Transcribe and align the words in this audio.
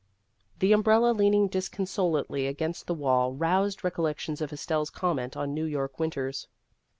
'The 0.61 0.73
umbrella 0.73 1.11
leaning 1.11 1.47
disconsolately 1.47 2.47
against 2.47 2.87
the 2.87 2.95
wall 2.95 3.33
roused 3.33 3.83
recollections 3.83 4.41
of 4.41 4.51
Estelle's 4.51 4.89
comment 4.89 5.37
on 5.37 5.53
New 5.53 5.65
York 5.65 5.99
winters. 5.99 6.47